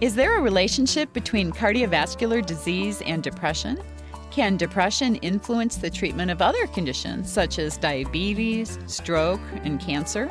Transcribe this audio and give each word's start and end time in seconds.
Is 0.00 0.14
there 0.14 0.38
a 0.38 0.40
relationship 0.40 1.12
between 1.12 1.50
cardiovascular 1.50 2.46
disease 2.46 3.02
and 3.02 3.20
depression? 3.20 3.82
Can 4.30 4.56
depression 4.56 5.16
influence 5.16 5.74
the 5.74 5.90
treatment 5.90 6.30
of 6.30 6.40
other 6.40 6.68
conditions 6.68 7.32
such 7.32 7.58
as 7.58 7.76
diabetes, 7.76 8.78
stroke, 8.86 9.40
and 9.64 9.80
cancer? 9.80 10.30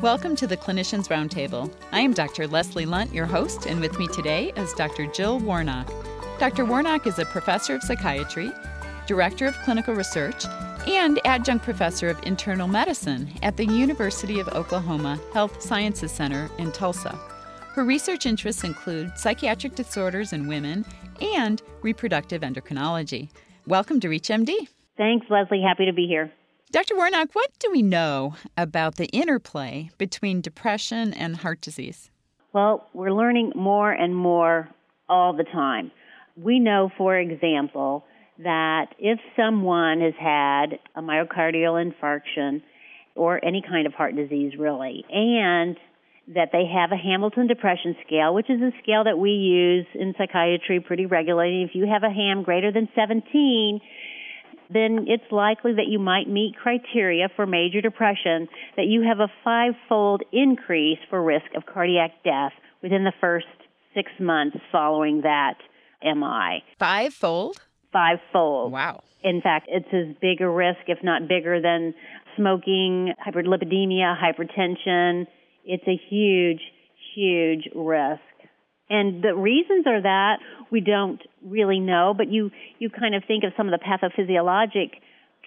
Welcome 0.00 0.36
to 0.36 0.46
the 0.46 0.56
Clinicians 0.56 1.08
Roundtable. 1.08 1.68
I 1.90 1.98
am 1.98 2.12
Dr. 2.12 2.46
Leslie 2.46 2.86
Lundt, 2.86 3.12
your 3.12 3.26
host, 3.26 3.66
and 3.66 3.80
with 3.80 3.98
me 3.98 4.06
today 4.06 4.52
is 4.56 4.72
Dr. 4.74 5.08
Jill 5.08 5.40
Warnock. 5.40 5.92
Dr. 6.38 6.64
Warnock 6.64 7.04
is 7.08 7.18
a 7.18 7.24
professor 7.24 7.74
of 7.74 7.82
psychiatry, 7.82 8.52
director 9.08 9.46
of 9.46 9.58
clinical 9.64 9.96
research, 9.96 10.44
and 10.86 11.18
adjunct 11.24 11.64
professor 11.64 12.08
of 12.08 12.22
internal 12.22 12.68
medicine 12.68 13.32
at 13.42 13.56
the 13.56 13.66
University 13.66 14.38
of 14.38 14.46
Oklahoma 14.50 15.18
Health 15.32 15.60
Sciences 15.60 16.12
Center 16.12 16.48
in 16.58 16.70
Tulsa. 16.70 17.18
Her 17.74 17.84
research 17.84 18.26
interests 18.26 18.64
include 18.64 19.16
psychiatric 19.16 19.74
disorders 19.74 20.34
in 20.34 20.46
women 20.46 20.84
and 21.22 21.62
reproductive 21.80 22.42
endocrinology. 22.42 23.30
Welcome 23.66 23.98
to 24.00 24.08
ReachMD. 24.08 24.68
Thanks, 24.98 25.24
Leslie. 25.30 25.62
Happy 25.66 25.86
to 25.86 25.92
be 25.94 26.06
here. 26.06 26.30
Dr. 26.70 26.96
Warnock, 26.96 27.30
what 27.32 27.50
do 27.60 27.70
we 27.70 27.80
know 27.80 28.34
about 28.58 28.96
the 28.96 29.06
interplay 29.06 29.88
between 29.96 30.42
depression 30.42 31.14
and 31.14 31.36
heart 31.36 31.62
disease? 31.62 32.10
Well, 32.52 32.86
we're 32.92 33.12
learning 33.12 33.52
more 33.56 33.90
and 33.90 34.14
more 34.14 34.68
all 35.08 35.32
the 35.32 35.44
time. 35.44 35.90
We 36.36 36.58
know, 36.58 36.90
for 36.98 37.16
example, 37.16 38.04
that 38.38 38.88
if 38.98 39.18
someone 39.34 40.02
has 40.02 40.14
had 40.20 40.78
a 40.94 41.00
myocardial 41.00 41.82
infarction 41.82 42.60
or 43.14 43.42
any 43.42 43.62
kind 43.66 43.86
of 43.86 43.94
heart 43.94 44.14
disease, 44.14 44.52
really, 44.58 45.06
and 45.10 45.78
that 46.28 46.50
they 46.52 46.64
have 46.72 46.92
a 46.92 46.96
Hamilton 46.96 47.46
Depression 47.46 47.96
Scale, 48.06 48.32
which 48.34 48.48
is 48.48 48.60
a 48.60 48.70
scale 48.82 49.04
that 49.04 49.18
we 49.18 49.30
use 49.30 49.86
in 49.94 50.14
psychiatry 50.16 50.80
pretty 50.80 51.06
regularly. 51.06 51.62
If 51.62 51.74
you 51.74 51.86
have 51.86 52.04
a 52.04 52.10
HAM 52.10 52.44
greater 52.44 52.70
than 52.70 52.88
17, 52.94 53.80
then 54.72 55.06
it's 55.08 55.30
likely 55.30 55.72
that 55.74 55.88
you 55.88 55.98
might 55.98 56.28
meet 56.28 56.54
criteria 56.56 57.28
for 57.34 57.46
major 57.46 57.80
depression, 57.80 58.48
that 58.76 58.86
you 58.86 59.02
have 59.02 59.18
a 59.20 59.28
five-fold 59.44 60.22
increase 60.32 60.98
for 61.10 61.22
risk 61.22 61.46
of 61.56 61.64
cardiac 61.66 62.22
death 62.24 62.52
within 62.82 63.04
the 63.04 63.12
first 63.20 63.46
six 63.94 64.10
months 64.18 64.56
following 64.70 65.22
that 65.22 65.56
MI. 66.02 66.62
Five-fold? 66.78 67.60
Five-fold. 67.92 68.72
Wow. 68.72 69.02
In 69.22 69.40
fact, 69.40 69.68
it's 69.68 69.88
as 69.92 70.16
big 70.20 70.40
a 70.40 70.48
risk, 70.48 70.80
if 70.86 70.98
not 71.02 71.28
bigger, 71.28 71.60
than 71.60 71.94
smoking, 72.36 73.12
hyperlipidemia, 73.24 74.16
hypertension, 74.16 75.26
it's 75.64 75.84
a 75.86 76.00
huge, 76.10 76.60
huge 77.14 77.68
risk. 77.74 78.20
And 78.90 79.22
the 79.22 79.34
reasons 79.34 79.86
are 79.86 80.02
that 80.02 80.36
we 80.70 80.80
don't 80.80 81.20
really 81.44 81.80
know, 81.80 82.14
but 82.16 82.30
you, 82.30 82.50
you 82.78 82.90
kind 82.90 83.14
of 83.14 83.22
think 83.26 83.44
of 83.44 83.52
some 83.56 83.68
of 83.68 83.78
the 83.78 83.84
pathophysiologic 83.84 84.90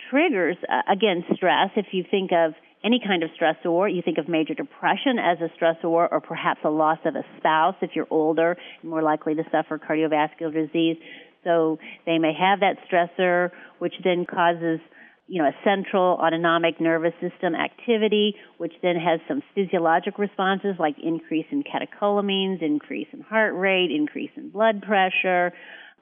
triggers. 0.10 0.58
Uh, 0.68 0.92
again, 0.92 1.24
stress. 1.36 1.70
If 1.76 1.88
you 1.92 2.04
think 2.10 2.32
of 2.32 2.54
any 2.84 3.00
kind 3.06 3.24
of 3.24 3.30
stressor, 3.40 3.94
you 3.94 4.02
think 4.04 4.18
of 4.18 4.28
major 4.28 4.54
depression 4.54 5.18
as 5.20 5.38
a 5.42 5.50
stressor 5.58 5.86
or 5.86 6.22
perhaps 6.22 6.62
a 6.64 6.70
loss 6.70 7.00
of 7.06 7.16
a 7.16 7.24
spouse 7.38 7.76
if 7.82 7.92
you're 7.96 8.08
older 8.10 8.58
and 8.82 8.90
more 8.90 9.02
likely 9.02 9.36
to 9.36 9.44
suffer 9.52 9.80
cardiovascular 9.80 10.54
disease. 10.54 10.98
So 11.44 11.78
they 12.06 12.18
may 12.18 12.34
have 12.34 12.62
that 12.62 12.78
stressor, 12.90 13.52
which 13.80 13.94
then 14.04 14.26
causes 14.26 14.80
you 15.28 15.42
know, 15.42 15.48
a 15.48 15.56
central 15.64 16.18
autonomic 16.22 16.80
nervous 16.80 17.14
system 17.20 17.56
activity, 17.56 18.36
which 18.58 18.74
then 18.84 18.96
has 18.96 19.20
some 19.28 19.42
physiologic 19.56 20.20
responses 20.20 20.76
like 20.78 20.96
increase 21.02 21.48
in 21.52 21.64
catecholamines, 21.64 22.62
increase 22.62 23.08
in 23.12 23.22
heart 23.22 23.56
rate, 23.56 23.90
increase 23.92 24.30
in 24.36 24.50
blood 24.50 24.84
pressure. 24.84 25.52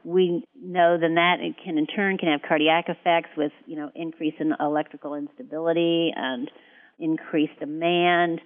We 0.03 0.43
know 0.61 0.97
then 0.99 1.15
that 1.15 1.37
it 1.39 1.55
can 1.63 1.77
in 1.77 1.87
turn 1.87 2.17
can 2.17 2.29
have 2.29 2.41
cardiac 2.41 2.89
effects 2.89 3.29
with, 3.37 3.53
you 3.65 3.77
know, 3.77 3.91
increase 3.95 4.33
in 4.39 4.53
electrical 4.59 5.15
instability 5.15 6.11
and 6.13 6.51
increased 6.99 7.57
demand, 7.59 8.41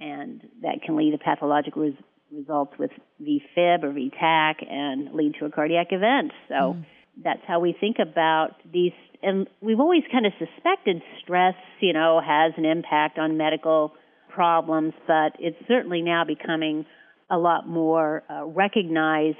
and 0.00 0.48
that 0.62 0.82
can 0.84 0.96
lead 0.96 1.10
to 1.10 1.18
pathological 1.18 1.82
res- 1.82 1.94
results 2.32 2.72
with 2.78 2.92
VFib 3.20 3.82
or 3.82 3.92
VTach 3.92 4.70
and 4.70 5.12
lead 5.14 5.34
to 5.40 5.46
a 5.46 5.50
cardiac 5.50 5.88
event. 5.90 6.30
So 6.48 6.54
mm. 6.54 6.84
That's 7.22 7.42
how 7.46 7.60
we 7.60 7.74
think 7.78 7.96
about 8.00 8.50
these 8.72 8.92
and 9.24 9.46
we've 9.60 9.78
always 9.78 10.02
kind 10.10 10.26
of 10.26 10.32
suspected 10.36 11.00
stress, 11.22 11.54
you 11.80 11.92
know, 11.92 12.20
has 12.20 12.54
an 12.56 12.64
impact 12.64 13.18
on 13.18 13.36
medical 13.36 13.92
problems, 14.28 14.94
but 15.06 15.36
it's 15.38 15.56
certainly 15.68 16.02
now 16.02 16.24
becoming 16.24 16.84
a 17.30 17.38
lot 17.38 17.68
more 17.68 18.24
uh, 18.28 18.44
recognized 18.44 19.36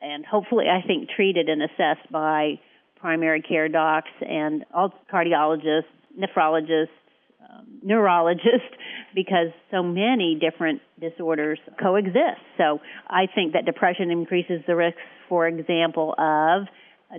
and 0.00 0.24
hopefully, 0.24 0.66
I 0.68 0.86
think, 0.86 1.08
treated 1.14 1.48
and 1.48 1.62
assessed 1.62 2.10
by 2.10 2.60
primary 3.00 3.42
care 3.42 3.68
docs 3.68 4.10
and 4.20 4.64
all 4.72 4.94
cardiologists, 5.12 5.90
nephrologists, 6.18 6.86
um, 7.42 7.66
neurologists, 7.82 8.76
because 9.14 9.48
so 9.70 9.82
many 9.82 10.38
different 10.40 10.80
disorders 11.00 11.58
coexist. 11.80 12.40
So 12.56 12.80
I 13.08 13.26
think 13.34 13.54
that 13.54 13.64
depression 13.64 14.10
increases 14.10 14.60
the 14.66 14.76
risk, 14.76 14.96
for 15.28 15.48
example, 15.48 16.14
of 16.16 16.68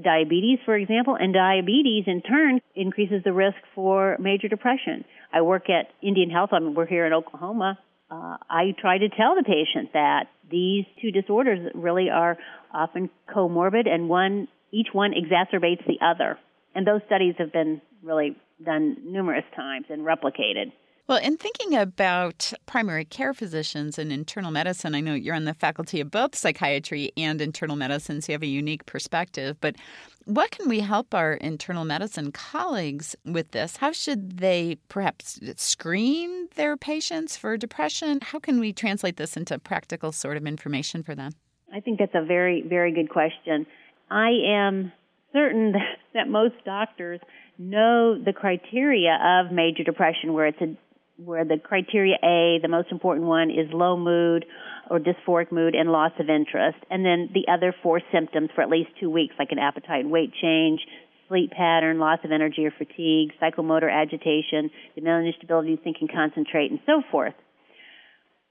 diabetes, 0.01 0.59
for 0.65 0.75
example, 0.75 1.15
and 1.19 1.33
diabetes 1.33 2.05
in 2.07 2.21
turn 2.21 2.59
increases 2.75 3.21
the 3.23 3.33
risk 3.33 3.57
for 3.75 4.17
major 4.19 4.47
depression. 4.47 5.05
I 5.31 5.41
work 5.41 5.69
at 5.69 5.87
Indian 6.01 6.29
Health. 6.29 6.49
I 6.53 6.59
mean, 6.59 6.73
we're 6.73 6.85
here 6.85 7.05
in 7.05 7.13
Oklahoma. 7.13 7.79
Uh, 8.09 8.37
I 8.49 8.75
try 8.79 8.97
to 8.97 9.09
tell 9.09 9.35
the 9.35 9.43
patient 9.43 9.93
that 9.93 10.25
these 10.49 10.85
two 11.01 11.11
disorders 11.11 11.71
really 11.73 12.09
are 12.09 12.37
often 12.73 13.09
comorbid, 13.33 13.87
and 13.87 14.09
one 14.09 14.47
each 14.71 14.87
one 14.91 15.11
exacerbates 15.11 15.85
the 15.85 16.03
other. 16.03 16.37
And 16.75 16.85
those 16.85 17.01
studies 17.05 17.35
have 17.37 17.53
been 17.53 17.81
really 18.01 18.35
done 18.63 18.97
numerous 19.05 19.45
times 19.55 19.85
and 19.89 20.01
replicated. 20.01 20.71
Well, 21.05 21.17
in 21.17 21.35
thinking 21.35 21.75
about 21.75 22.53
primary 22.65 23.03
care 23.03 23.33
physicians 23.33 23.99
and 23.99 24.09
internal 24.09 24.51
medicine, 24.51 24.95
I 24.95 25.01
know 25.01 25.13
you're 25.13 25.35
on 25.35 25.43
the 25.43 25.53
faculty 25.53 25.99
of 25.99 26.09
both 26.09 26.33
psychiatry 26.33 27.11
and 27.17 27.41
internal 27.41 27.75
medicine, 27.75 28.21
so 28.21 28.31
you 28.31 28.35
have 28.35 28.43
a 28.43 28.47
unique 28.47 28.85
perspective. 28.85 29.57
But 29.59 29.75
what 30.23 30.51
can 30.51 30.69
we 30.69 30.79
help 30.79 31.13
our 31.13 31.33
internal 31.33 31.83
medicine 31.83 32.31
colleagues 32.31 33.17
with 33.25 33.51
this? 33.51 33.77
How 33.77 33.91
should 33.91 34.37
they 34.37 34.77
perhaps 34.87 35.41
screen 35.57 36.47
their 36.55 36.77
patients 36.77 37.35
for 37.35 37.57
depression? 37.57 38.19
How 38.21 38.39
can 38.39 38.61
we 38.61 38.71
translate 38.71 39.17
this 39.17 39.35
into 39.35 39.59
practical 39.59 40.13
sort 40.13 40.37
of 40.37 40.47
information 40.47 41.03
for 41.03 41.15
them? 41.15 41.33
I 41.73 41.81
think 41.81 41.99
that's 41.99 42.15
a 42.15 42.23
very, 42.23 42.63
very 42.65 42.93
good 42.93 43.09
question. 43.09 43.65
I 44.09 44.29
am 44.47 44.93
certain 45.33 45.73
that 46.13 46.29
most 46.29 46.55
doctors 46.63 47.19
know 47.57 48.17
the 48.17 48.31
criteria 48.31 49.19
of 49.21 49.51
major 49.51 49.83
depression 49.83 50.31
where 50.31 50.47
it's 50.47 50.61
a 50.61 50.77
where 51.17 51.45
the 51.45 51.57
criteria 51.57 52.15
A, 52.23 52.59
the 52.61 52.67
most 52.67 52.91
important 52.91 53.27
one, 53.27 53.49
is 53.49 53.71
low 53.71 53.97
mood 53.97 54.45
or 54.89 54.99
dysphoric 54.99 55.51
mood 55.51 55.75
and 55.75 55.91
loss 55.91 56.11
of 56.19 56.29
interest. 56.29 56.77
And 56.89 57.05
then 57.05 57.29
the 57.33 57.51
other 57.51 57.73
four 57.83 58.01
symptoms 58.11 58.49
for 58.55 58.61
at 58.61 58.69
least 58.69 58.89
two 58.99 59.09
weeks, 59.09 59.35
like 59.37 59.51
an 59.51 59.59
appetite 59.59 60.03
and 60.03 60.11
weight 60.11 60.31
change, 60.41 60.81
sleep 61.29 61.51
pattern, 61.51 61.99
loss 61.99 62.19
of 62.23 62.31
energy 62.31 62.65
or 62.65 62.71
fatigue, 62.71 63.31
psychomotor 63.41 63.91
agitation, 63.91 64.69
diminished 64.95 65.43
ability 65.43 65.75
to 65.75 65.81
think 65.83 65.97
and 66.01 66.11
concentrate, 66.11 66.71
and 66.71 66.79
so 66.85 67.01
forth. 67.11 67.33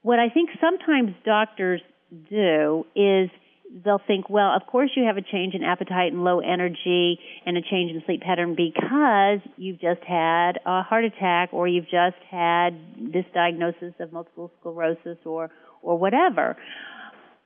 What 0.03 0.19
I 0.19 0.29
think 0.29 0.51
sometimes 0.61 1.13
doctors 1.25 1.81
do 2.29 2.85
is 2.97 3.31
they'll 3.85 4.01
think, 4.07 4.29
well, 4.29 4.55
of 4.55 4.67
course 4.67 4.91
you 4.97 5.05
have 5.05 5.17
a 5.17 5.23
change 5.23 5.55
in 5.55 5.63
appetite 5.63 6.13
and 6.13 6.25
low 6.25 6.41
energy 6.41 7.19
and 7.47 7.57
a 7.57 7.63
change 7.63 7.91
in 7.91 8.03
sleep 8.05 8.21
pattern 8.21 8.55
because 8.55 9.41
you've 9.57 9.81
just 9.81 10.03
had 10.07 10.59
a 10.67 10.83
heart 10.83 11.05
attack 11.05 11.51
or 11.53 11.67
you've 11.67 11.85
just 11.85 12.21
had 12.31 12.71
this 13.13 13.25
diagnosis 13.35 13.95
of 14.01 14.13
multiple 14.13 14.51
sclerosis 14.61 15.19
or 15.25 15.51
or 15.81 15.99
whatever. 15.99 16.57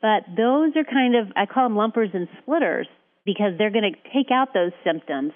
But 0.03 0.25
those 0.37 0.73
are 0.77 0.85
kind 0.85 1.15
of 1.17 1.29
I 1.37 1.47
call 1.47 1.65
them 1.65 1.77
lumpers 1.77 2.11
and 2.13 2.29
splitters 2.43 2.89
because 3.25 3.53
they're 3.59 3.71
going 3.73 3.93
to 3.93 4.11
take 4.13 4.31
out 4.33 4.49
those 4.53 4.73
symptoms 4.85 5.33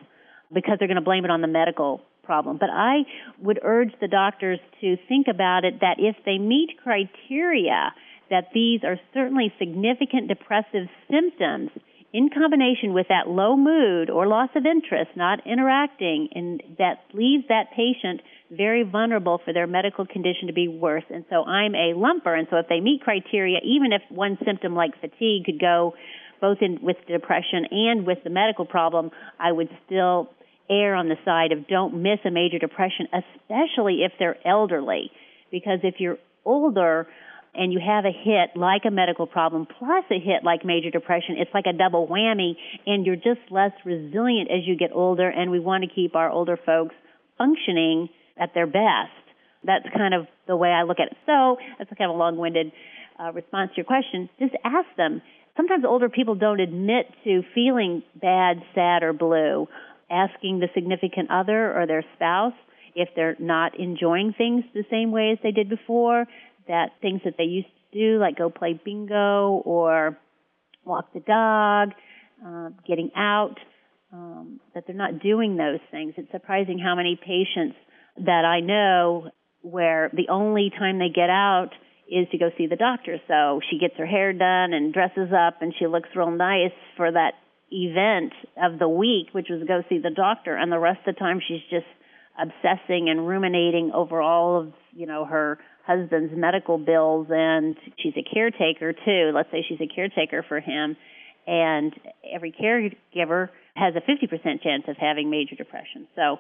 because 0.53 0.77
they're 0.79 0.89
going 0.89 0.97
to 0.97 1.05
blame 1.05 1.25
it 1.25 1.31
on 1.31 1.41
the 1.41 1.49
medical 1.49 2.03
problem. 2.25 2.59
But 2.59 2.71
I 2.71 3.03
would 3.41 3.61
urge 3.63 3.93
the 4.01 4.09
doctors 4.09 4.59
to 4.81 4.97
think 5.09 5.27
about 5.29 5.65
it 5.65 5.81
that 5.81 5.97
if 5.99 6.17
they 6.25 6.39
meet 6.39 6.71
criteria 6.83 7.93
that 8.31 8.49
these 8.55 8.81
are 8.85 8.99
certainly 9.13 9.53
significant 9.59 10.29
depressive 10.29 10.89
symptoms 11.11 11.71
in 12.13 12.29
combination 12.29 12.93
with 12.93 13.07
that 13.09 13.29
low 13.29 13.57
mood 13.57 14.11
or 14.11 14.27
loss 14.27 14.51
of 14.57 14.67
interest, 14.67 15.11
not 15.15 15.47
interacting, 15.47 16.29
and 16.35 16.63
that 16.79 16.99
leaves 17.13 17.45
that 17.49 17.71
patient 17.71 18.21
very 18.51 18.83
vulnerable 18.83 19.41
for 19.45 19.53
their 19.53 19.67
medical 19.67 20.05
condition 20.05 20.49
to 20.49 20.53
be 20.53 20.67
worse. 20.67 21.05
And 21.09 21.25
so 21.31 21.45
I'm 21.45 21.75
a 21.75 21.95
lumper, 21.95 22.37
and 22.37 22.49
so 22.51 22.57
if 22.57 22.67
they 22.69 22.81
meet 22.81 23.03
criteria, 23.03 23.59
even 23.63 23.93
if 23.93 24.03
one 24.09 24.39
symptom 24.45 24.75
like 24.75 25.01
fatigue 25.01 25.45
could 25.45 25.61
go 25.61 25.95
both 26.41 26.59
in 26.61 26.79
with 26.83 26.97
depression 27.07 27.67
and 27.71 28.07
with 28.07 28.19
the 28.25 28.31
medical 28.31 28.65
problem, 28.65 29.11
I 29.39 29.53
would 29.53 29.69
still 29.87 30.31
err 30.69 30.95
on 30.95 31.09
the 31.09 31.17
side 31.25 31.53
of 31.53 31.69
don't 31.69 32.03
miss 32.03 32.19
a 32.25 32.31
major 32.31 32.59
depression, 32.59 33.07
especially 33.13 34.03
if 34.03 34.13
they're 34.19 34.39
elderly. 34.47 35.11
Because 35.51 35.81
if 35.83 35.97
you're 35.99 36.19
older, 36.45 37.07
and 37.55 37.73
you 37.73 37.81
have 37.85 38.05
a 38.05 38.13
hit 38.13 38.57
like 38.57 38.83
a 38.87 38.91
medical 38.91 39.27
problem 39.27 39.67
plus 39.67 40.05
a 40.11 40.19
hit 40.19 40.45
like 40.45 40.65
major 40.65 40.91
depression, 40.91 41.37
it's 41.39 41.51
like 41.53 41.67
a 41.67 41.73
double 41.73 42.07
whammy 42.07 42.55
and 42.87 43.05
you're 43.05 43.17
just 43.17 43.41
less 43.51 43.73
resilient 43.85 44.51
as 44.51 44.67
you 44.67 44.77
get 44.77 44.91
older 44.93 45.29
and 45.29 45.51
we 45.51 45.59
want 45.59 45.85
to 45.85 45.91
keep 45.93 46.15
our 46.15 46.31
older 46.31 46.59
folks 46.65 46.95
functioning 47.39 48.09
at 48.39 48.55
their 48.55 48.67
best. 48.67 49.13
That's 49.65 49.85
kind 49.95 50.15
of 50.15 50.27
the 50.47 50.57
way 50.57 50.71
I 50.71 50.85
look 50.85 50.99
at 51.01 51.09
it. 51.09 51.17
So 51.27 51.59
that's 51.79 51.91
kind 51.99 52.11
of 52.11 52.17
a 52.17 52.19
long-winded 52.19 52.73
uh, 53.19 53.33
response 53.33 53.71
to 53.73 53.77
your 53.79 53.85
question. 53.85 54.31
Just 54.39 54.55
ask 54.65 54.89
them. 54.97 55.21
Sometimes 55.57 55.85
older 55.87 56.09
people 56.09 56.37
don't 56.37 56.61
admit 56.61 57.07
to 57.25 57.43
feeling 57.55 58.03
bad, 58.19 58.63
sad, 58.75 59.03
or 59.03 59.13
blue. 59.13 59.69
Asking 60.11 60.61
the 60.61 60.69
significant 60.75 61.31
other 61.31 61.79
or 61.79 61.87
their 61.87 62.05
spouse 62.17 62.55
if 62.95 63.09
they're 63.15 63.37
not 63.39 63.79
enjoying 63.79 64.35
things 64.37 64.65
the 64.75 64.85
same 64.91 65.13
way 65.13 65.31
as 65.33 65.39
they 65.43 65.53
did 65.53 65.69
before, 65.69 66.27
that 66.69 66.91
things 67.01 67.21
that 67.25 67.35
they 67.37 67.45
used 67.45 67.69
to 67.93 67.99
do, 67.99 68.19
like 68.19 68.37
go 68.37 68.51
play 68.51 68.79
bingo 68.85 69.63
or 69.65 70.19
walk 70.85 71.13
the 71.13 71.21
dog, 71.21 71.91
uh, 72.45 72.71
getting 72.87 73.11
out, 73.17 73.57
um, 74.13 74.61
that 74.75 74.85
they're 74.87 74.97
not 74.97 75.21
doing 75.21 75.57
those 75.57 75.81
things. 75.91 76.15
It's 76.17 76.31
surprising 76.33 76.79
how 76.79 76.95
many 76.95 77.17
patients 77.17 77.77
that 78.17 78.45
I 78.45 78.61
know 78.61 79.31
where 79.63 80.11
the 80.13 80.29
only 80.31 80.71
time 80.77 80.99
they 80.99 81.11
get 81.15 81.31
out 81.31 81.71
is 82.11 82.27
to 82.33 82.39
go 82.39 82.51
see 82.59 82.67
the 82.67 82.77
doctor. 82.77 83.19
So 83.29 83.61
she 83.71 83.79
gets 83.79 83.95
her 83.99 84.07
hair 84.07 84.33
done 84.33 84.73
and 84.73 84.93
dresses 84.93 85.31
up 85.33 85.63
and 85.63 85.73
she 85.79 85.87
looks 85.87 86.09
real 86.17 86.31
nice 86.31 86.73
for 86.97 87.11
that 87.11 87.35
event 87.71 88.33
of 88.61 88.79
the 88.79 88.89
week, 88.89 89.29
which 89.33 89.47
was 89.49 89.63
go 89.67 89.83
see 89.89 89.99
the 89.99 90.11
doctor. 90.11 90.57
And 90.57 90.73
the 90.73 90.79
rest 90.79 91.01
of 91.07 91.15
the 91.15 91.19
time 91.19 91.41
she's 91.47 91.63
just 91.71 91.87
obsessing 92.41 93.09
and 93.09 93.29
ruminating 93.29 93.93
over 93.95 94.21
all 94.21 94.61
of, 94.61 94.73
you 94.93 95.07
know, 95.07 95.25
her 95.25 95.59
husband's 95.97 96.33
medical 96.37 96.79
bills 96.79 97.27
and 97.31 97.77
she's 97.99 98.15
a 98.17 98.23
caretaker 98.23 98.93
too. 98.93 99.33
Let's 99.35 99.51
say 99.51 99.65
she's 99.69 99.81
a 99.81 99.93
caretaker 99.93 100.45
for 100.47 100.61
him 100.61 100.97
and 101.47 101.93
every 102.33 102.53
caregiver 102.53 103.49
has 103.75 103.95
a 103.97 104.01
50% 104.01 104.63
chance 104.63 104.85
of 104.89 104.97
having 104.97 105.31
major 105.31 105.57
depression. 105.57 106.07
So 106.15 106.39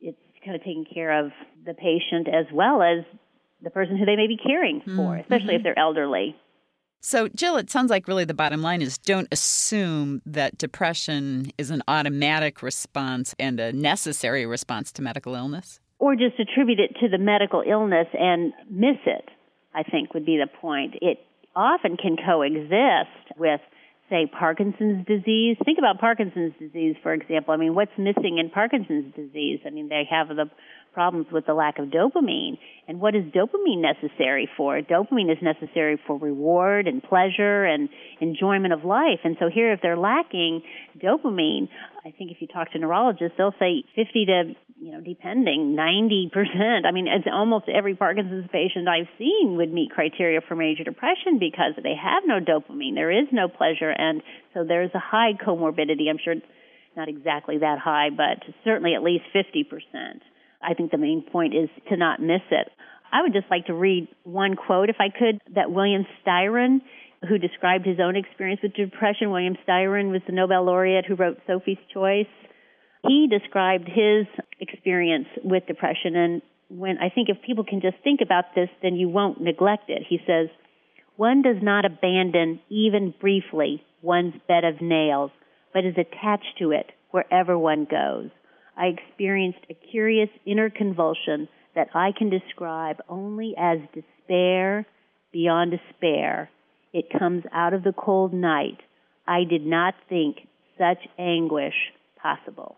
it's 0.00 0.18
kind 0.44 0.54
of 0.54 0.62
taking 0.62 0.86
care 0.92 1.24
of 1.24 1.32
the 1.64 1.74
patient 1.74 2.28
as 2.28 2.46
well 2.52 2.82
as 2.82 3.04
the 3.62 3.70
person 3.70 3.96
who 3.98 4.06
they 4.06 4.16
may 4.16 4.28
be 4.28 4.36
caring 4.36 4.80
for, 4.80 4.90
mm-hmm. 4.90 5.20
especially 5.20 5.56
if 5.56 5.62
they're 5.62 5.78
elderly. 5.78 6.36
So, 7.00 7.28
Jill, 7.28 7.56
it 7.56 7.70
sounds 7.70 7.90
like 7.90 8.08
really 8.08 8.24
the 8.24 8.34
bottom 8.34 8.60
line 8.60 8.82
is 8.82 8.98
don't 8.98 9.28
assume 9.30 10.20
that 10.26 10.58
depression 10.58 11.52
is 11.56 11.70
an 11.70 11.82
automatic 11.86 12.60
response 12.62 13.34
and 13.38 13.60
a 13.60 13.72
necessary 13.72 14.46
response 14.46 14.90
to 14.92 15.02
medical 15.02 15.34
illness. 15.34 15.80
Or 15.98 16.14
just 16.14 16.38
attribute 16.38 16.78
it 16.78 16.96
to 17.00 17.08
the 17.08 17.18
medical 17.18 17.62
illness 17.66 18.06
and 18.12 18.52
miss 18.70 18.98
it, 19.04 19.28
I 19.74 19.82
think 19.82 20.14
would 20.14 20.26
be 20.26 20.36
the 20.36 20.46
point. 20.46 20.94
It 21.02 21.18
often 21.56 21.96
can 21.96 22.16
coexist 22.16 23.36
with 23.36 23.60
say 24.08 24.26
Parkinson's 24.26 25.06
disease. 25.06 25.56
Think 25.64 25.78
about 25.78 25.98
Parkinson's 25.98 26.54
disease, 26.58 26.96
for 27.02 27.12
example. 27.12 27.52
I 27.52 27.56
mean, 27.56 27.74
what's 27.74 27.92
missing 27.98 28.38
in 28.38 28.50
Parkinson's 28.50 29.14
disease? 29.14 29.60
I 29.66 29.70
mean, 29.70 29.88
they 29.88 30.04
have 30.10 30.28
the 30.28 30.46
problems 30.92 31.26
with 31.32 31.46
the 31.46 31.54
lack 31.54 31.78
of 31.78 31.86
dopamine. 31.86 32.58
And 32.86 33.00
what 33.00 33.14
is 33.14 33.24
dopamine 33.24 33.82
necessary 33.82 34.48
for? 34.56 34.80
Dopamine 34.80 35.30
is 35.30 35.38
necessary 35.42 36.00
for 36.06 36.18
reward 36.18 36.86
and 36.86 37.02
pleasure 37.02 37.64
and 37.64 37.88
enjoyment 38.20 38.72
of 38.72 38.84
life. 38.84 39.20
And 39.24 39.36
so 39.38 39.50
here, 39.52 39.72
if 39.72 39.80
they're 39.82 39.96
lacking 39.96 40.62
dopamine, 40.98 41.68
I 42.04 42.12
think 42.16 42.30
if 42.30 42.38
you 42.40 42.46
talk 42.46 42.72
to 42.72 42.78
neurologists, 42.78 43.36
they'll 43.36 43.54
say 43.58 43.84
50 43.94 44.24
to, 44.26 44.54
you 44.80 44.92
know, 44.92 45.00
depending, 45.00 45.76
90%. 45.78 46.86
I 46.86 46.92
mean, 46.92 47.06
almost 47.32 47.66
every 47.68 47.94
Parkinson's 47.94 48.48
patient 48.50 48.88
I've 48.88 49.08
seen 49.18 49.56
would 49.58 49.72
meet 49.72 49.90
criteria 49.90 50.40
for 50.46 50.56
major 50.56 50.84
depression 50.84 51.38
because 51.38 51.74
they 51.82 51.94
have 51.94 52.22
no 52.26 52.40
dopamine. 52.40 52.94
There 52.94 53.10
is 53.10 53.28
no 53.32 53.48
pleasure. 53.48 53.90
And 53.90 54.22
so 54.54 54.64
there's 54.66 54.90
a 54.94 54.98
high 55.00 55.32
comorbidity. 55.34 56.08
I'm 56.08 56.18
sure 56.22 56.32
it's 56.32 56.46
not 56.96 57.08
exactly 57.08 57.58
that 57.58 57.78
high, 57.78 58.08
but 58.10 58.42
certainly 58.64 58.94
at 58.94 59.02
least 59.02 59.24
50%. 59.34 59.64
I 60.62 60.74
think 60.74 60.90
the 60.90 60.98
main 60.98 61.22
point 61.22 61.54
is 61.54 61.68
to 61.88 61.96
not 61.96 62.20
miss 62.20 62.42
it. 62.50 62.68
I 63.12 63.22
would 63.22 63.32
just 63.32 63.50
like 63.50 63.66
to 63.66 63.74
read 63.74 64.08
one 64.24 64.54
quote, 64.54 64.90
if 64.90 64.96
I 65.00 65.08
could, 65.08 65.40
that 65.54 65.70
William 65.70 66.04
Styron, 66.20 66.80
who 67.28 67.38
described 67.38 67.86
his 67.86 67.98
own 68.00 68.16
experience 68.16 68.60
with 68.62 68.74
depression. 68.74 69.30
William 69.30 69.56
Styron 69.66 70.10
was 70.10 70.20
the 70.26 70.32
Nobel 70.32 70.64
laureate 70.64 71.06
who 71.06 71.14
wrote 71.14 71.38
Sophie's 71.46 71.78
Choice. 71.92 72.26
He 73.06 73.28
described 73.30 73.88
his 73.88 74.26
experience 74.60 75.26
with 75.42 75.66
depression, 75.66 76.16
and 76.16 76.42
when 76.68 76.98
I 76.98 77.08
think 77.08 77.28
if 77.28 77.38
people 77.46 77.64
can 77.64 77.80
just 77.80 77.96
think 78.04 78.20
about 78.22 78.54
this, 78.54 78.68
then 78.82 78.94
you 78.94 79.08
won't 79.08 79.40
neglect 79.40 79.88
it. 79.88 80.02
He 80.06 80.18
says, 80.26 80.48
one 81.16 81.42
does 81.42 81.62
not 81.62 81.84
abandon, 81.84 82.60
even 82.68 83.14
briefly, 83.20 83.82
one's 84.02 84.34
bed 84.46 84.64
of 84.64 84.82
nails, 84.82 85.30
but 85.72 85.84
is 85.84 85.94
attached 85.96 86.58
to 86.58 86.72
it 86.72 86.92
wherever 87.10 87.58
one 87.58 87.86
goes. 87.90 88.30
I 88.78 88.86
experienced 88.86 89.58
a 89.68 89.74
curious 89.74 90.30
inner 90.46 90.70
convulsion 90.70 91.48
that 91.74 91.88
I 91.94 92.12
can 92.16 92.30
describe 92.30 92.98
only 93.08 93.54
as 93.58 93.78
despair 93.92 94.86
beyond 95.32 95.72
despair. 95.72 96.48
It 96.92 97.06
comes 97.18 97.44
out 97.52 97.74
of 97.74 97.82
the 97.82 97.92
cold 97.92 98.32
night. 98.32 98.78
I 99.26 99.44
did 99.44 99.66
not 99.66 99.94
think 100.08 100.38
such 100.78 100.98
anguish 101.18 101.74
possible. 102.22 102.76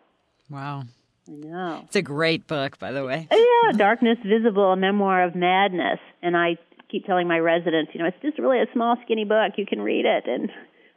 Wow. 0.49 0.85
I 1.29 1.33
know. 1.33 1.83
It's 1.85 1.97
a 1.97 2.03
great 2.03 2.47
book, 2.47 2.79
by 2.79 2.93
the 2.93 3.05
way. 3.05 3.29
Oh, 3.31 3.63
yeah, 3.71 3.77
Darkness 3.77 4.19
Visible, 4.27 4.73
a 4.73 4.77
memoir 4.77 5.23
of 5.23 5.35
madness. 5.35 6.01
And 6.23 6.37
I 6.37 6.57
keep 6.91 7.05
telling 7.07 7.29
my 7.29 7.39
residents, 7.39 7.93
you 7.95 8.01
know, 8.01 8.07
it's 8.07 8.21
just 8.23 8.39
really 8.39 8.59
a 8.59 8.67
small, 8.73 8.97
skinny 9.05 9.25
book. 9.25 9.53
You 9.57 9.67
can 9.67 9.81
read 9.81 10.07
it, 10.07 10.25
and 10.27 10.51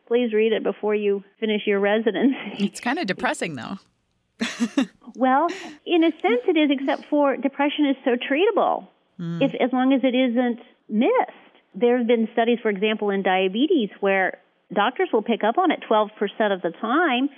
please 0.07 0.33
read 0.33 0.53
it 0.53 0.63
before 0.63 0.95
you 0.95 1.23
finish 1.39 1.61
your 1.67 1.79
residency. 1.79 2.65
It's 2.65 2.79
kind 2.79 2.97
of 2.97 3.05
depressing, 3.05 3.55
though. 3.55 3.77
Well, 5.15 5.47
in 5.85 6.03
a 6.03 6.11
sense, 6.11 6.41
it 6.47 6.57
is, 6.57 6.69
except 6.71 7.05
for 7.09 7.37
depression 7.37 7.85
is 7.85 7.95
so 8.03 8.11
treatable 8.11 8.87
mm. 9.19 9.41
if, 9.41 9.53
as 9.61 9.71
long 9.71 9.93
as 9.93 10.01
it 10.03 10.15
isn't 10.15 10.59
missed. 10.89 11.31
There 11.75 11.97
have 11.97 12.07
been 12.07 12.27
studies, 12.33 12.59
for 12.61 12.69
example, 12.69 13.09
in 13.09 13.23
diabetes 13.23 13.89
where 13.99 14.37
doctors 14.73 15.09
will 15.11 15.23
pick 15.23 15.43
up 15.43 15.57
on 15.57 15.71
it 15.71 15.79
12% 15.89 16.09
of 16.53 16.61
the 16.61 16.71
time, 16.79 17.29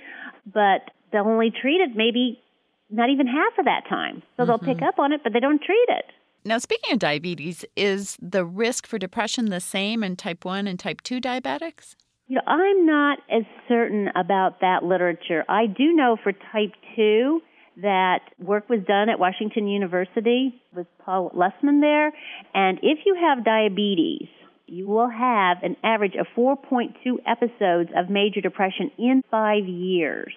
but 0.52 0.90
they'll 1.12 1.26
only 1.26 1.50
treat 1.50 1.80
it 1.80 1.96
maybe 1.96 2.42
not 2.90 3.10
even 3.10 3.26
half 3.26 3.58
of 3.58 3.64
that 3.64 3.84
time. 3.88 4.22
So 4.36 4.42
mm-hmm. 4.42 4.48
they'll 4.48 4.74
pick 4.74 4.82
up 4.82 4.98
on 4.98 5.12
it, 5.12 5.22
but 5.22 5.32
they 5.32 5.40
don't 5.40 5.62
treat 5.62 5.86
it. 5.88 6.04
Now, 6.44 6.58
speaking 6.58 6.92
of 6.92 7.00
diabetes, 7.00 7.64
is 7.74 8.16
the 8.22 8.44
risk 8.44 8.86
for 8.86 8.98
depression 8.98 9.46
the 9.46 9.60
same 9.60 10.04
in 10.04 10.14
type 10.14 10.44
1 10.44 10.68
and 10.68 10.78
type 10.78 11.00
2 11.00 11.20
diabetics? 11.20 11.96
You 12.28 12.36
know, 12.36 12.42
I'm 12.46 12.86
not 12.86 13.18
as 13.30 13.44
certain 13.68 14.08
about 14.16 14.60
that 14.60 14.82
literature. 14.82 15.44
I 15.48 15.66
do 15.66 15.92
know 15.92 16.16
for 16.22 16.32
type 16.32 16.72
2 16.96 17.40
that 17.82 18.20
work 18.38 18.68
was 18.68 18.80
done 18.86 19.08
at 19.08 19.18
Washington 19.18 19.68
University 19.68 20.60
with 20.74 20.86
Paul 21.04 21.30
Lustman 21.30 21.80
there, 21.80 22.12
and 22.54 22.78
if 22.82 23.00
you 23.04 23.16
have 23.20 23.44
diabetes, 23.44 24.28
you 24.66 24.88
will 24.88 25.08
have 25.08 25.58
an 25.62 25.76
average 25.84 26.14
of 26.18 26.26
4.2 26.36 26.94
episodes 27.26 27.90
of 27.96 28.10
major 28.10 28.40
depression 28.40 28.90
in 28.98 29.22
five 29.30 29.66
years. 29.66 30.32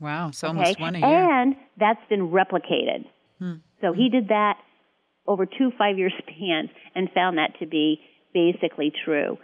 Wow, 0.00 0.30
so 0.30 0.48
okay? 0.48 0.58
almost 0.58 0.80
one 0.80 0.94
a 0.94 0.98
year. 0.98 1.40
And 1.40 1.56
that's 1.78 2.00
been 2.08 2.28
replicated. 2.30 3.06
Hmm. 3.38 3.54
So 3.80 3.92
he 3.92 4.08
did 4.08 4.28
that 4.28 4.58
over 5.26 5.46
two 5.46 5.72
five 5.78 5.98
year 5.98 6.10
spans 6.18 6.70
and 6.94 7.08
found 7.12 7.38
that 7.38 7.58
to 7.60 7.66
be 7.66 8.00
basically 8.32 8.92
true. 9.04 9.38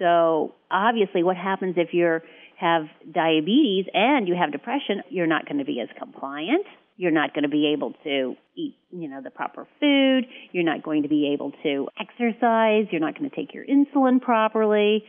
So 0.00 0.54
obviously, 0.70 1.22
what 1.22 1.36
happens 1.36 1.74
if 1.76 1.90
you 1.92 2.20
have 2.58 2.84
diabetes 3.12 3.86
and 3.94 4.26
you 4.26 4.34
have 4.34 4.50
depression? 4.50 5.02
You're 5.10 5.28
not 5.28 5.46
going 5.46 5.58
to 5.58 5.64
be 5.64 5.80
as 5.80 5.88
compliant. 5.96 6.66
You're 6.96 7.12
not 7.12 7.32
going 7.32 7.44
to 7.44 7.48
be 7.48 7.72
able 7.74 7.94
to 8.04 8.34
eat, 8.56 8.76
you 8.90 9.08
know, 9.08 9.20
the 9.22 9.30
proper 9.30 9.66
food. 9.78 10.26
You're 10.52 10.64
not 10.64 10.82
going 10.82 11.02
to 11.04 11.08
be 11.08 11.32
able 11.32 11.52
to 11.62 11.88
exercise. 11.98 12.86
You're 12.90 13.00
not 13.00 13.18
going 13.18 13.30
to 13.30 13.36
take 13.36 13.54
your 13.54 13.64
insulin 13.64 14.20
properly. 14.20 15.04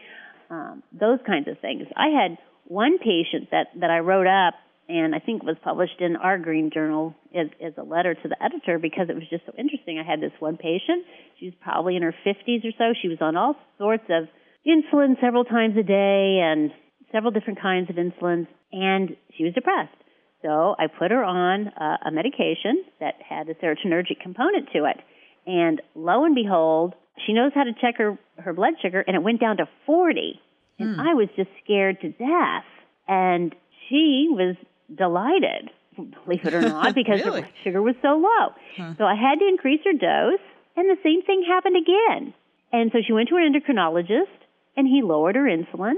Um, 0.50 0.84
those 0.92 1.20
kinds 1.26 1.48
of 1.48 1.60
things. 1.60 1.88
I 1.96 2.08
had 2.08 2.38
one 2.66 2.98
patient 3.00 3.50
that 3.52 3.68
that 3.80 3.90
I 3.90 4.00
wrote 4.00 4.28
up 4.28 4.54
and 4.90 5.16
I 5.16 5.20
think 5.20 5.44
was 5.44 5.56
published 5.64 6.02
in 6.02 6.18
our 6.18 6.38
Green 6.38 6.70
Journal 6.74 7.16
as, 7.34 7.48
as 7.66 7.74
a 7.78 7.84
letter 7.84 8.14
to 8.14 8.28
the 8.28 8.36
editor 8.44 8.78
because 8.78 9.08
it 9.10 9.16
was 9.16 9.24
just 9.30 9.46
so 9.46 9.54
interesting. 9.58 10.00
I 10.00 10.10
had 10.10 10.20
this 10.20 10.34
one 10.40 10.58
patient. 10.58 11.06
She 11.40 11.46
was 11.46 11.54
probably 11.62 11.96
in 11.96 12.04
her 12.04 12.14
50s 12.26 12.66
or 12.66 12.72
so. 12.78 12.94
She 13.02 13.08
was 13.08 13.20
on 13.22 13.38
all 13.38 13.56
sorts 13.78 14.04
of 14.10 14.28
insulin 14.66 15.20
several 15.20 15.44
times 15.44 15.76
a 15.78 15.84
day 15.84 16.40
and 16.44 16.72
several 17.12 17.32
different 17.32 17.62
kinds 17.62 17.90
of 17.90 17.96
insulins, 17.96 18.48
and 18.72 19.16
she 19.38 19.44
was 19.44 19.54
depressed. 19.54 19.96
So 20.42 20.76
I 20.80 20.88
put 20.88 21.12
her 21.12 21.24
on 21.24 21.68
uh, 21.68 21.98
a 22.06 22.12
medication 22.12 22.84
that 23.00 23.16
had 23.28 23.48
a 23.50 23.54
serotonergic 23.56 24.20
component 24.22 24.70
to 24.74 24.86
it. 24.86 24.98
And 25.46 25.82
lo 25.96 26.26
and 26.26 26.34
behold, 26.34 26.96
she 27.26 27.34
knows 27.34 27.52
how 27.54 27.64
to 27.64 27.74
check 27.80 27.98
her, 27.98 28.18
her 28.38 28.54
blood 28.54 28.74
sugar, 28.82 29.02
and 29.02 29.16
it 29.16 29.24
went 29.24 29.40
down 29.40 29.58
to 29.58 29.66
40. 29.86 30.40
And 30.80 30.96
hmm. 30.96 31.02
I 31.02 31.14
was 31.14 31.28
just 31.36 31.50
scared 31.64 32.02
to 32.02 32.10
death. 32.10 32.66
And 33.08 33.54
she 33.88 34.28
was 34.32 34.56
delighted, 34.96 35.70
believe 36.26 36.46
it 36.46 36.54
or 36.54 36.62
not, 36.70 36.96
because 36.96 37.20
really? 37.20 37.42
her 37.42 37.48
blood 37.48 37.54
sugar 37.64 37.82
was 37.82 37.96
so 38.02 38.18
low. 38.18 38.56
Huh. 38.78 38.94
So 38.98 39.04
I 39.04 39.16
had 39.16 39.40
to 39.40 39.48
increase 39.48 39.82
her 39.86 39.94
dose, 39.94 40.42
and 40.76 40.90
the 40.90 40.98
same 41.04 41.22
thing 41.24 41.44
happened 41.48 41.76
again. 41.78 42.34
And 42.72 42.92
so 42.94 43.00
she 43.06 43.14
went 43.14 43.30
to 43.30 43.36
an 43.36 43.52
endocrinologist 43.52 44.41
and 44.76 44.88
he 44.88 45.02
lowered 45.02 45.36
her 45.36 45.48
insulin. 45.48 45.96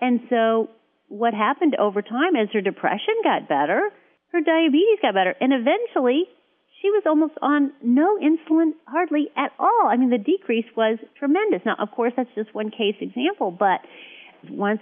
And 0.00 0.20
so 0.30 0.70
what 1.08 1.34
happened 1.34 1.76
over 1.78 2.02
time 2.02 2.36
as 2.36 2.48
her 2.52 2.60
depression 2.60 3.14
got 3.24 3.48
better, 3.48 3.90
her 4.32 4.40
diabetes 4.40 4.98
got 5.02 5.14
better, 5.14 5.34
and 5.40 5.52
eventually 5.52 6.24
she 6.80 6.90
was 6.90 7.02
almost 7.06 7.34
on 7.42 7.72
no 7.82 8.18
insulin 8.18 8.72
hardly 8.86 9.28
at 9.36 9.52
all. 9.58 9.88
I 9.90 9.96
mean, 9.96 10.10
the 10.10 10.18
decrease 10.18 10.66
was 10.76 10.98
tremendous. 11.18 11.62
Now, 11.64 11.76
of 11.78 11.90
course, 11.90 12.12
that's 12.16 12.30
just 12.34 12.54
one 12.54 12.70
case 12.70 12.94
example, 13.00 13.50
but 13.50 13.80
once 14.48 14.80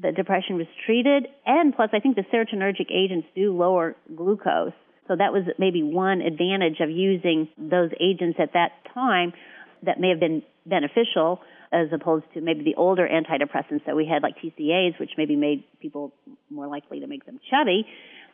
the 0.00 0.12
depression 0.12 0.56
was 0.56 0.66
treated, 0.86 1.26
and 1.46 1.74
plus, 1.74 1.90
I 1.92 2.00
think 2.00 2.16
the 2.16 2.24
serotonergic 2.32 2.90
agents 2.92 3.28
do 3.34 3.56
lower 3.56 3.96
glucose. 4.14 4.72
So 5.08 5.16
that 5.16 5.32
was 5.32 5.44
maybe 5.58 5.82
one 5.82 6.20
advantage 6.20 6.80
of 6.80 6.90
using 6.90 7.48
those 7.58 7.90
agents 8.00 8.38
at 8.40 8.52
that 8.52 8.72
time 8.94 9.32
that 9.82 9.98
may 9.98 10.10
have 10.10 10.20
been 10.20 10.42
beneficial 10.66 11.40
as 11.72 11.88
opposed 11.92 12.24
to 12.34 12.40
maybe 12.40 12.64
the 12.64 12.74
older 12.76 13.08
antidepressants 13.08 13.84
that 13.86 13.94
we 13.94 14.06
had, 14.06 14.22
like 14.22 14.34
TCAs, 14.38 14.98
which 14.98 15.10
maybe 15.16 15.36
made 15.36 15.64
people 15.80 16.12
more 16.50 16.66
likely 16.66 17.00
to 17.00 17.06
make 17.06 17.26
them 17.26 17.38
chubby. 17.50 17.86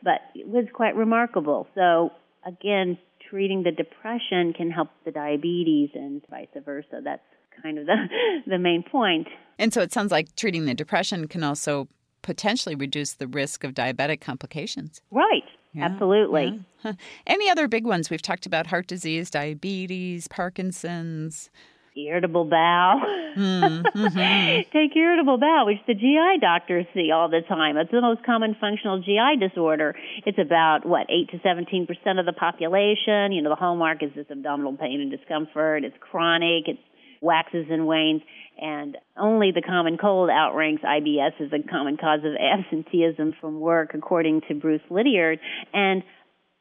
But 0.03 0.21
it 0.33 0.47
was 0.47 0.65
quite 0.73 0.95
remarkable. 0.95 1.67
So 1.75 2.11
again, 2.45 2.97
treating 3.29 3.63
the 3.63 3.71
depression 3.71 4.53
can 4.53 4.71
help 4.71 4.89
the 5.05 5.11
diabetes 5.11 5.89
and 5.93 6.21
vice 6.29 6.47
versa. 6.63 7.01
That's 7.03 7.21
kind 7.61 7.77
of 7.77 7.85
the 7.85 7.95
the 8.47 8.57
main 8.57 8.83
point. 8.83 9.27
And 9.59 9.73
so 9.73 9.81
it 9.81 9.91
sounds 9.91 10.11
like 10.11 10.35
treating 10.35 10.65
the 10.65 10.73
depression 10.73 11.27
can 11.27 11.43
also 11.43 11.87
potentially 12.21 12.75
reduce 12.75 13.13
the 13.13 13.27
risk 13.27 13.63
of 13.63 13.73
diabetic 13.73 14.19
complications. 14.21 15.01
Right. 15.11 15.43
Yeah, 15.73 15.85
Absolutely. 15.85 16.59
Yeah. 16.83 16.93
Any 17.27 17.49
other 17.49 17.67
big 17.67 17.85
ones? 17.85 18.09
We've 18.09 18.21
talked 18.21 18.45
about 18.45 18.67
heart 18.67 18.87
disease, 18.87 19.29
diabetes, 19.29 20.27
Parkinson's 20.27 21.49
irritable 21.97 22.45
bowel. 22.45 23.01
Mm-hmm. 23.37 24.71
Take 24.73 24.95
irritable 24.95 25.37
bowel, 25.37 25.67
which 25.67 25.77
the 25.85 25.93
GI 25.93 26.39
doctors 26.41 26.87
see 26.93 27.11
all 27.11 27.29
the 27.29 27.41
time. 27.47 27.77
It's 27.77 27.91
the 27.91 28.01
most 28.01 28.23
common 28.25 28.55
functional 28.59 28.99
GI 28.99 29.37
disorder. 29.39 29.95
It's 30.25 30.39
about 30.39 30.85
what 30.85 31.05
eight 31.09 31.29
to 31.29 31.39
seventeen 31.43 31.85
percent 31.85 32.17
of 32.17 32.25
the 32.25 32.33
population. 32.33 33.31
You 33.31 33.43
know, 33.43 33.49
the 33.49 33.55
hallmark 33.55 34.01
is 34.01 34.09
this 34.15 34.25
abdominal 34.31 34.75
pain 34.75 35.01
and 35.01 35.11
discomfort. 35.11 35.83
It's 35.83 35.95
chronic. 35.99 36.67
It 36.67 36.77
waxes 37.21 37.67
and 37.69 37.85
wanes, 37.85 38.21
and 38.59 38.97
only 39.17 39.51
the 39.53 39.61
common 39.61 39.97
cold 39.97 40.29
outranks 40.29 40.83
IBS 40.83 41.39
as 41.39 41.51
a 41.53 41.67
common 41.67 41.97
cause 41.97 42.21
of 42.23 42.33
absenteeism 42.33 43.33
from 43.39 43.59
work, 43.59 43.91
according 43.93 44.41
to 44.47 44.55
Bruce 44.55 44.81
Lydiard. 44.89 45.39
And 45.73 46.03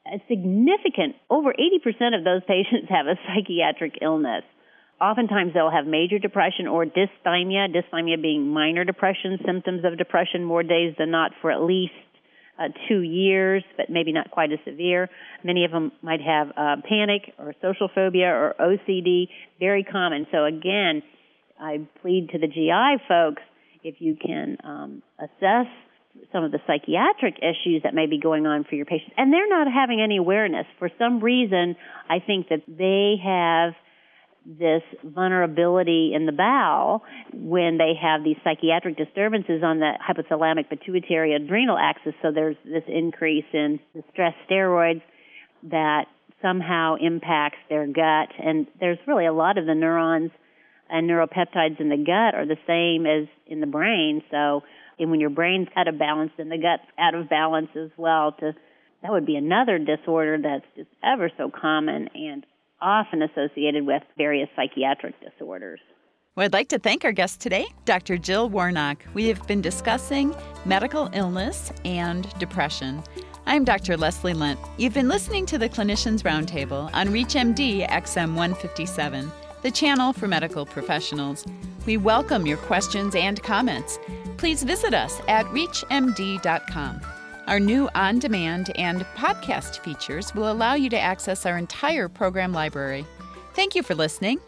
a 0.06 0.18
significant, 0.28 1.16
over 1.30 1.52
80% 1.52 2.16
of 2.16 2.24
those 2.24 2.42
patients 2.46 2.88
have 2.90 3.06
a 3.06 3.16
psychiatric 3.26 3.98
illness. 4.02 4.44
Oftentimes 5.00 5.52
they'll 5.52 5.70
have 5.70 5.86
major 5.86 6.18
depression 6.18 6.66
or 6.66 6.86
dysthymia, 6.86 7.68
dysthymia 7.68 8.20
being 8.20 8.48
minor 8.48 8.84
depression, 8.84 9.38
symptoms 9.44 9.84
of 9.84 9.98
depression 9.98 10.42
more 10.42 10.62
days 10.62 10.94
than 10.98 11.10
not 11.10 11.32
for 11.42 11.50
at 11.50 11.60
least 11.60 11.92
uh, 12.58 12.68
two 12.88 13.00
years, 13.00 13.62
but 13.76 13.90
maybe 13.90 14.12
not 14.12 14.30
quite 14.30 14.50
as 14.52 14.58
severe. 14.64 15.10
Many 15.44 15.66
of 15.66 15.70
them 15.70 15.92
might 16.00 16.22
have 16.22 16.48
uh, 16.56 16.76
panic 16.88 17.34
or 17.38 17.54
social 17.60 17.90
phobia 17.94 18.28
or 18.28 18.54
OCD, 18.58 19.28
very 19.60 19.84
common. 19.84 20.26
So 20.32 20.46
again, 20.46 21.02
I 21.60 21.86
plead 22.00 22.30
to 22.30 22.38
the 22.38 22.46
GI 22.46 23.04
folks 23.06 23.42
if 23.84 23.96
you 23.98 24.16
can 24.16 24.56
um, 24.64 25.02
assess 25.18 25.66
some 26.32 26.44
of 26.44 26.50
the 26.50 26.58
psychiatric 26.66 27.36
issues 27.38 27.82
that 27.82 27.94
may 27.94 28.06
be 28.06 28.18
going 28.18 28.46
on 28.46 28.64
for 28.64 28.74
your 28.74 28.86
patients, 28.86 29.12
and 29.18 29.30
they're 29.30 29.48
not 29.48 29.66
having 29.70 30.00
any 30.00 30.16
awareness. 30.16 30.64
For 30.78 30.90
some 30.98 31.20
reason, 31.20 31.76
I 32.08 32.20
think 32.20 32.48
that 32.48 32.62
they 32.66 33.16
have 33.22 33.74
this 34.46 34.82
vulnerability 35.02 36.12
in 36.14 36.24
the 36.26 36.32
bowel 36.32 37.02
when 37.32 37.78
they 37.78 37.94
have 38.00 38.22
these 38.22 38.36
psychiatric 38.44 38.96
disturbances 38.96 39.62
on 39.64 39.80
the 39.80 39.92
hypothalamic 40.00 40.68
pituitary 40.68 41.34
adrenal 41.34 41.76
axis. 41.76 42.14
So 42.22 42.30
there's 42.32 42.56
this 42.64 42.84
increase 42.86 43.44
in 43.52 43.80
the 43.94 44.02
stress 44.12 44.34
steroids 44.48 45.02
that 45.64 46.04
somehow 46.40 46.94
impacts 47.00 47.58
their 47.68 47.86
gut. 47.86 48.28
And 48.38 48.68
there's 48.78 48.98
really 49.06 49.26
a 49.26 49.32
lot 49.32 49.58
of 49.58 49.66
the 49.66 49.74
neurons 49.74 50.30
and 50.88 51.10
neuropeptides 51.10 51.80
in 51.80 51.88
the 51.88 51.96
gut 51.96 52.38
are 52.38 52.46
the 52.46 52.58
same 52.66 53.04
as 53.06 53.26
in 53.48 53.60
the 53.60 53.66
brain. 53.66 54.22
So 54.30 54.62
and 54.98 55.10
when 55.10 55.20
your 55.20 55.30
brain's 55.30 55.68
out 55.76 55.88
of 55.88 55.98
balance, 55.98 56.30
then 56.36 56.48
the 56.48 56.58
gut's 56.58 56.88
out 56.98 57.14
of 57.14 57.28
balance 57.28 57.68
as 57.76 57.90
well. 57.96 58.32
To 58.40 58.52
that 59.02 59.12
would 59.12 59.26
be 59.26 59.36
another 59.36 59.78
disorder 59.78 60.38
that's 60.42 60.64
just 60.76 60.88
ever 61.04 61.30
so 61.36 61.50
common 61.50 62.08
and 62.14 62.46
often 62.80 63.22
associated 63.22 63.86
with 63.86 64.02
various 64.16 64.48
psychiatric 64.56 65.14
disorders. 65.20 65.80
Well, 66.36 66.44
I'd 66.44 66.52
like 66.52 66.68
to 66.68 66.78
thank 66.78 67.04
our 67.04 67.12
guest 67.12 67.40
today, 67.40 67.64
Dr. 67.86 68.18
Jill 68.18 68.50
Warnock. 68.50 69.02
We 69.14 69.28
have 69.28 69.46
been 69.46 69.62
discussing 69.62 70.34
medical 70.66 71.08
illness 71.14 71.72
and 71.86 72.28
depression. 72.38 73.02
I'm 73.46 73.64
Dr. 73.64 73.96
Leslie 73.96 74.34
Lundt. 74.34 74.60
You've 74.76 74.92
been 74.92 75.08
listening 75.08 75.46
to 75.46 75.56
the 75.56 75.68
Clinicians 75.68 76.22
Roundtable 76.22 76.90
on 76.92 77.08
ReachMD 77.08 77.88
XM 77.88 78.34
157, 78.34 79.32
the 79.62 79.70
channel 79.70 80.12
for 80.12 80.28
medical 80.28 80.66
professionals. 80.66 81.46
We 81.86 81.96
welcome 81.96 82.44
your 82.44 82.58
questions 82.58 83.14
and 83.14 83.42
comments. 83.42 83.98
Please 84.36 84.62
visit 84.62 84.92
us 84.92 85.22
at 85.28 85.46
reachmd.com. 85.46 87.00
Our 87.46 87.60
new 87.60 87.88
on 87.94 88.18
demand 88.18 88.72
and 88.76 89.02
podcast 89.16 89.78
features 89.78 90.34
will 90.34 90.50
allow 90.50 90.74
you 90.74 90.90
to 90.90 90.98
access 90.98 91.46
our 91.46 91.56
entire 91.56 92.08
program 92.08 92.52
library. 92.52 93.06
Thank 93.54 93.76
you 93.76 93.84
for 93.84 93.94
listening. 93.94 94.40